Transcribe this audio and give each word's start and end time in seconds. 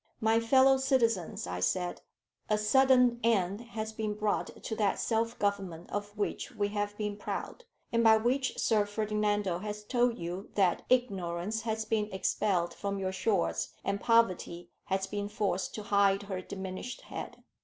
"My 0.19 0.39
fellow 0.39 0.77
citizens," 0.77 1.45
I 1.45 1.59
said, 1.59 2.01
"a 2.49 2.57
sudden 2.57 3.19
end 3.23 3.61
has 3.61 3.93
been 3.93 4.15
brought 4.15 4.63
to 4.63 4.75
that 4.77 4.97
self 4.99 5.37
government 5.37 5.91
of 5.91 6.17
which 6.17 6.55
we 6.55 6.69
have 6.69 6.97
been 6.97 7.15
proud, 7.17 7.65
and 7.91 8.03
by 8.03 8.17
which 8.17 8.57
Sir 8.57 8.87
Ferdinando 8.87 9.59
has 9.59 9.83
told 9.83 10.17
you 10.17 10.49
that 10.55 10.81
'ignorance 10.89 11.61
has 11.61 11.85
been 11.85 12.09
expelled 12.11 12.73
from 12.73 12.97
your 12.97 13.11
shores, 13.13 13.75
and 13.83 14.01
poverty 14.01 14.71
has 14.85 15.05
been 15.05 15.29
forced 15.29 15.75
to 15.75 15.83
hide 15.83 16.23
her 16.23 16.41
diminished 16.41 17.01
head.' 17.01 17.43